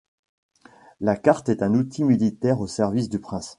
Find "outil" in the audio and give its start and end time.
1.75-2.03